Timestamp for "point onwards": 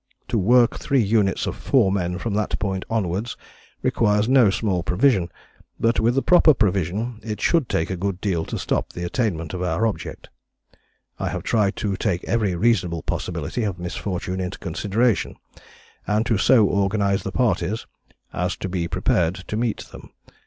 2.57-3.37